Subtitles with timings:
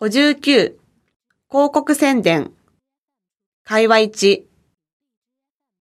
[0.00, 0.74] 59
[1.50, 2.52] 広告宣伝。
[3.64, 4.42] 会話1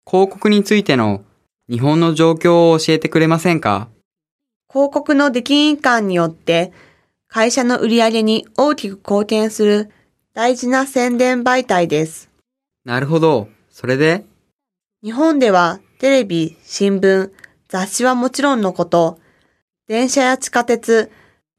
[0.10, 1.26] 広告についての
[1.70, 3.90] 日本の状況を教えてくれませんか？
[4.72, 6.72] 広告の出来印鑑によって
[7.28, 9.92] 会社の売り上げに大きく貢献する
[10.34, 12.30] 大事な宣伝媒体です。
[12.86, 13.50] なるほど。
[13.70, 14.23] それで？
[15.04, 17.32] 日本ではテレビ、新聞、
[17.68, 19.20] 雑誌はもちろんのこと、
[19.90, 21.12] 電車や地下鉄、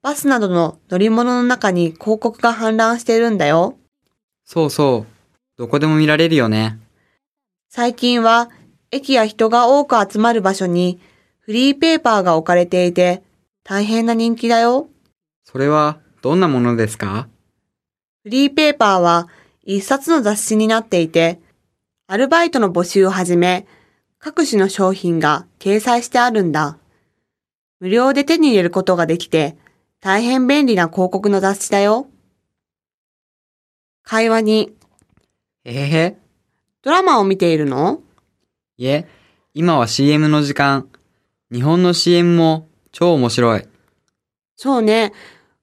[0.06, 3.76] バスなどの乗り物の中に広告が氾濫しているんだよ。
[4.44, 5.06] そうそう。
[5.58, 6.78] どこでも見られるよね。
[7.68, 8.48] 最近は
[8.92, 11.00] 駅や人が多く集まる場所に
[11.40, 13.24] フリーペーパーが置かれていて
[13.64, 14.86] 大変な人気だよ。
[15.42, 17.26] それはどんなものですか？
[18.22, 19.26] フリーペーパーは
[19.64, 21.40] 一冊の雑誌になっていて、
[22.06, 23.66] アルバイトの募集をはじめ、
[24.20, 26.78] 各種の商品が掲載してあるんだ。
[27.80, 29.56] 無料で手に入れることができて、
[30.00, 32.06] 大変便利な広告の雑誌だよ。
[34.02, 34.76] 会話に、
[35.64, 36.18] へへへ。
[36.82, 38.00] ドラマを見ているの？
[38.76, 39.08] いえ、
[39.54, 40.88] 今は CM の時間。
[41.52, 43.68] 日本の CM も超面白い。
[44.56, 45.12] そうね。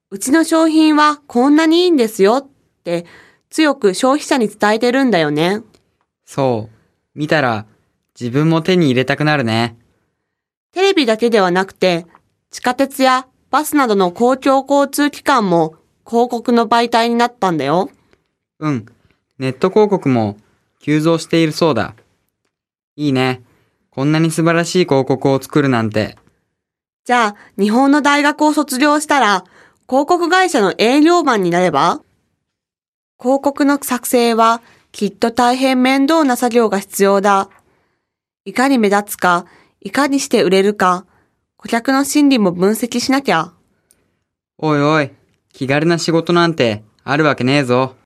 [0.09, 2.48] うちの商品はこんなにいいんですよっ
[2.84, 3.06] て
[3.50, 5.61] 強く消費者に伝えてるんだよね。
[6.26, 6.76] そう。
[7.17, 7.66] 見たら
[8.20, 9.78] 自分も手に入れたくなるね。
[10.72, 12.06] テレビだけではなくて、
[12.52, 15.76] 地下鉄やバスなどの公共交通機関も
[16.08, 17.92] 広告の媒体になったんだよ。
[18.58, 18.88] うん。
[19.38, 20.38] ネット広告も
[20.80, 21.94] 急増しているそうだ。
[22.95, 23.44] いいね。
[23.92, 26.18] こんなに素晴らしい広告を作るなんて。
[27.06, 29.44] じゃあ、日本の大学を卒業したら、
[29.88, 32.02] 広告会社の営業マンになれば？
[33.20, 37.52] 広告の作成はきっと大変面倒な作業が必要だ。
[38.45, 39.45] いかに目立つか、
[39.80, 41.06] いかにして売れるか、
[41.64, 43.54] 顧客の心理も分析しなきゃ。
[44.58, 45.12] おいおい、
[45.54, 47.96] 気軽な仕事なんてあるわけねえぞ。